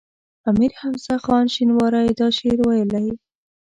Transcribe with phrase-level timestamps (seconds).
[0.49, 3.09] امیر حمزه خان شینواری دا شعر ویلی.